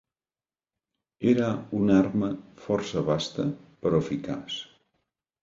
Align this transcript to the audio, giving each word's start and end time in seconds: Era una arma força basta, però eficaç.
Era 1.31 1.49
una 1.81 1.99
arma 2.05 2.31
força 2.63 3.05
basta, 3.11 3.47
però 3.85 4.03
eficaç. 4.07 4.59